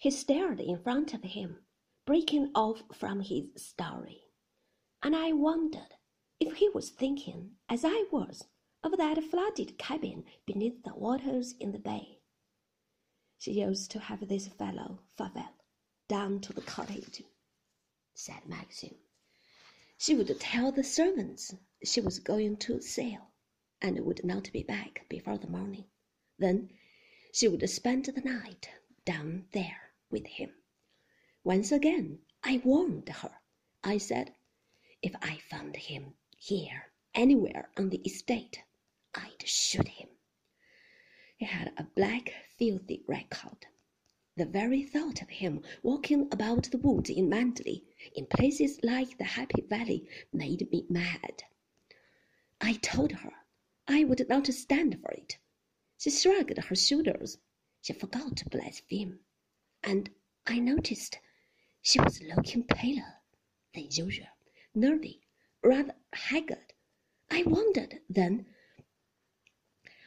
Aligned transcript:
He 0.00 0.12
stared 0.12 0.60
in 0.60 0.80
front 0.80 1.12
of 1.12 1.24
him, 1.24 1.66
breaking 2.06 2.52
off 2.54 2.84
from 2.94 3.18
his 3.18 3.46
story, 3.56 4.22
and 5.02 5.16
I 5.16 5.32
wondered 5.32 5.96
if 6.38 6.54
he 6.54 6.68
was 6.68 6.90
thinking, 6.90 7.56
as 7.68 7.84
I 7.84 8.04
was, 8.12 8.46
of 8.84 8.96
that 8.96 9.20
flooded 9.24 9.76
cabin 9.76 10.24
beneath 10.46 10.84
the 10.84 10.94
waters 10.94 11.54
in 11.58 11.72
the 11.72 11.80
bay. 11.80 12.20
She 13.38 13.60
used 13.60 13.90
to 13.90 13.98
have 13.98 14.28
this 14.28 14.46
fellow, 14.46 15.00
Favell, 15.18 15.54
down 16.06 16.42
to 16.42 16.52
the 16.52 16.62
cottage, 16.62 17.24
said 18.14 18.46
Maxim. 18.46 18.94
She 19.96 20.14
would 20.14 20.38
tell 20.38 20.70
the 20.70 20.84
servants 20.84 21.56
she 21.82 22.00
was 22.00 22.20
going 22.20 22.56
to 22.58 22.80
sail, 22.80 23.32
and 23.82 23.98
would 24.06 24.24
not 24.24 24.52
be 24.52 24.62
back 24.62 25.06
before 25.08 25.38
the 25.38 25.50
morning. 25.50 25.86
Then 26.38 26.70
she 27.32 27.48
would 27.48 27.68
spend 27.68 28.04
the 28.04 28.20
night 28.20 28.70
down 29.04 29.48
there 29.50 29.87
with 30.10 30.26
him. 30.26 30.52
Once 31.44 31.72
again 31.72 32.20
I 32.42 32.62
warned 32.64 33.08
her. 33.08 33.40
I 33.82 33.98
said, 33.98 34.34
if 35.02 35.14
I 35.22 35.38
found 35.50 35.76
him 35.76 36.14
here 36.36 36.92
anywhere 37.14 37.70
on 37.76 37.90
the 37.90 37.98
estate, 37.98 38.62
I'd 39.14 39.46
shoot 39.46 39.88
him. 39.88 40.08
He 41.36 41.44
had 41.46 41.72
a 41.76 41.84
black, 41.84 42.32
filthy 42.56 43.04
record. 43.06 43.66
The 44.36 44.46
very 44.46 44.82
thought 44.82 45.22
of 45.22 45.28
him 45.28 45.62
walking 45.82 46.28
about 46.32 46.70
the 46.70 46.78
woods 46.78 47.10
in 47.10 47.28
Manderley, 47.28 47.84
in 48.14 48.26
places 48.26 48.78
like 48.82 49.18
the 49.18 49.24
Happy 49.24 49.62
Valley, 49.62 50.08
made 50.32 50.70
me 50.70 50.86
mad. 50.88 51.42
I 52.60 52.74
told 52.74 53.12
her 53.12 53.32
I 53.86 54.04
would 54.04 54.28
not 54.28 54.46
stand 54.48 55.00
for 55.00 55.10
it. 55.12 55.38
She 55.96 56.10
shrugged 56.10 56.58
her 56.58 56.74
shoulders. 56.76 57.38
She 57.82 57.92
forgot 57.92 58.36
to 58.38 58.48
blaspheme, 58.48 59.20
and 59.82 60.10
I 60.46 60.58
noticed 60.58 61.18
she 61.82 62.00
was 62.00 62.22
looking 62.22 62.64
paler 62.64 63.22
than 63.74 63.88
usual, 63.90 64.26
nervy, 64.74 65.22
rather 65.62 65.94
haggard. 66.12 66.72
I 67.30 67.42
wondered 67.44 68.00
then 68.08 68.46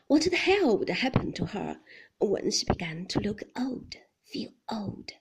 what 0.07 0.23
the 0.23 0.35
hell 0.35 0.77
would 0.77 0.89
happen 0.89 1.31
to 1.33 1.45
her 1.45 1.79
when 2.19 2.51
she 2.51 2.65
began 2.65 3.05
to 3.07 3.19
look 3.19 3.43
old, 3.57 3.95
feel 4.25 4.51
old. 4.69 5.11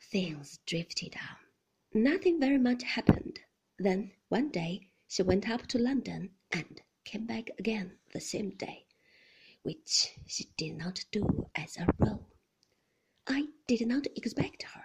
Things 0.00 0.58
drifted 0.66 1.16
on. 1.16 2.02
Nothing 2.02 2.38
very 2.40 2.58
much 2.58 2.82
happened. 2.82 3.40
Then 3.78 4.12
one 4.28 4.50
day 4.50 4.88
she 5.08 5.22
went 5.22 5.48
up 5.48 5.66
to 5.68 5.78
London 5.78 6.30
and 6.50 6.80
came 7.04 7.26
back 7.26 7.50
again 7.58 7.98
the 8.12 8.20
same 8.20 8.50
day, 8.50 8.86
which 9.62 10.08
she 10.26 10.50
did 10.56 10.76
not 10.76 11.04
do 11.10 11.50
as 11.54 11.76
a 11.76 11.86
rule. 11.98 12.31
I 13.26 13.48
did 13.66 13.86
not 13.86 14.06
expect 14.16 14.64
her. 14.64 14.84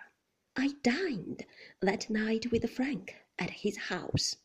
I 0.55 0.69
dined 0.83 1.45
that 1.81 2.09
night 2.09 2.51
with 2.51 2.69
Frank 2.71 3.15
at 3.39 3.49
his 3.49 3.77
house. 3.77 4.35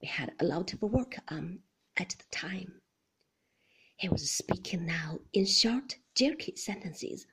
We 0.00 0.08
had 0.08 0.34
a 0.40 0.44
lot 0.44 0.72
of 0.72 0.82
work 0.82 1.16
on 1.28 1.62
at 1.96 2.10
the 2.10 2.24
time. 2.30 2.80
He 3.96 4.08
was 4.08 4.30
speaking 4.30 4.86
now 4.86 5.20
in 5.32 5.46
short, 5.46 5.96
jerky 6.14 6.56
sentences. 6.56 7.26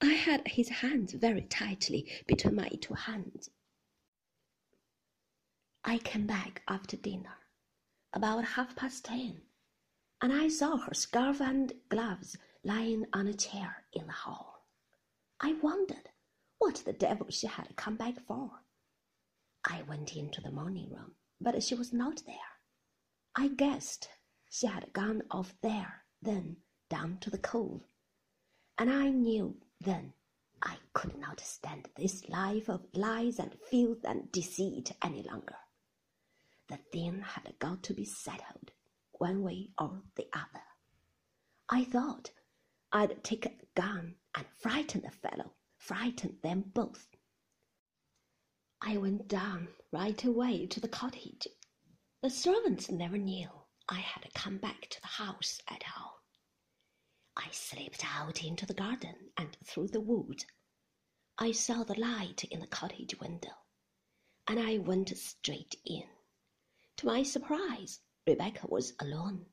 I 0.00 0.12
had 0.12 0.46
his 0.48 0.68
hands 0.68 1.12
very 1.12 1.42
tightly 1.42 2.10
between 2.26 2.56
my 2.56 2.68
two 2.68 2.94
hands. 2.94 3.50
I 5.84 5.98
came 5.98 6.26
back 6.26 6.62
after 6.68 6.96
dinner, 6.96 7.36
about 8.12 8.44
half 8.44 8.74
past 8.76 9.04
ten, 9.04 9.42
and 10.20 10.32
I 10.32 10.48
saw 10.48 10.76
her 10.76 10.94
scarf 10.94 11.40
and 11.40 11.72
gloves 11.88 12.36
lying 12.62 13.06
on 13.12 13.26
a 13.26 13.34
chair 13.34 13.84
in 13.92 14.06
the 14.06 14.12
hall. 14.12 14.53
I 15.44 15.52
wondered 15.60 16.08
what 16.58 16.76
the 16.86 16.94
devil 16.94 17.26
she 17.28 17.46
had 17.46 17.76
come 17.76 17.96
back 17.96 18.18
for. 18.26 18.50
I 19.62 19.82
went 19.82 20.16
into 20.16 20.40
the 20.40 20.50
morning 20.50 20.90
room, 20.90 21.16
but 21.38 21.62
she 21.62 21.74
was 21.74 21.92
not 21.92 22.22
there. 22.24 22.34
I 23.36 23.48
guessed 23.48 24.08
she 24.48 24.66
had 24.68 24.94
gone 24.94 25.20
off 25.30 25.54
there, 25.60 26.06
then 26.22 26.56
down 26.88 27.18
to 27.18 27.28
the 27.28 27.36
cove, 27.36 27.82
and 28.78 28.90
I 28.90 29.10
knew 29.10 29.60
then 29.78 30.14
I 30.62 30.78
could 30.94 31.18
not 31.18 31.40
stand 31.40 31.90
this 31.94 32.26
life 32.30 32.70
of 32.70 32.86
lies 32.94 33.38
and 33.38 33.54
filth 33.70 34.02
and 34.02 34.32
deceit 34.32 34.92
any 35.02 35.22
longer. 35.24 35.58
The 36.68 36.78
thing 36.90 37.20
had 37.20 37.58
got 37.58 37.82
to 37.82 37.92
be 37.92 38.06
settled, 38.06 38.70
one 39.12 39.42
way 39.42 39.68
or 39.76 40.04
the 40.14 40.26
other. 40.32 40.64
I 41.68 41.84
thought 41.84 42.30
I'd 42.96 43.24
take 43.24 43.44
a 43.44 43.52
gun 43.74 44.14
and 44.36 44.46
frighten 44.60 45.02
the 45.02 45.10
fellow, 45.10 45.52
frighten 45.78 46.38
them 46.44 46.62
both. 46.72 47.08
I 48.80 48.98
went 48.98 49.26
down 49.26 49.66
right 49.90 50.22
away 50.22 50.66
to 50.68 50.78
the 50.78 50.86
cottage. 50.86 51.48
The 52.22 52.30
servants 52.30 52.88
never 52.88 53.18
knew 53.18 53.48
I 53.88 53.96
had 53.96 54.32
come 54.32 54.58
back 54.58 54.88
to 54.90 55.00
the 55.00 55.08
house 55.08 55.60
at 55.68 55.82
all. 55.98 56.20
I 57.36 57.48
slipped 57.50 58.04
out 58.04 58.44
into 58.44 58.64
the 58.64 58.74
garden 58.74 59.32
and 59.36 59.56
through 59.64 59.88
the 59.88 60.00
wood. 60.00 60.44
I 61.36 61.50
saw 61.50 61.82
the 61.82 61.98
light 61.98 62.44
in 62.44 62.60
the 62.60 62.68
cottage 62.68 63.18
window, 63.18 63.56
and 64.46 64.60
I 64.60 64.78
went 64.78 65.18
straight 65.18 65.74
in. 65.84 66.04
To 66.98 67.06
my 67.06 67.24
surprise, 67.24 67.98
Rebecca 68.24 68.68
was 68.68 68.92
alone. 69.00 69.46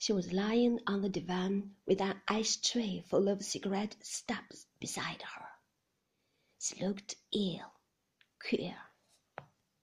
She 0.00 0.14
was 0.14 0.32
lying 0.32 0.80
on 0.86 1.02
the 1.02 1.10
divan 1.10 1.76
with 1.84 2.00
an 2.00 2.22
ashtray 2.26 3.02
full 3.02 3.28
of 3.28 3.44
cigarette 3.44 3.96
stubs 4.00 4.66
beside 4.80 5.20
her. 5.20 5.46
She 6.58 6.82
looked 6.82 7.16
ill 7.34 7.70
queer. 8.48 8.78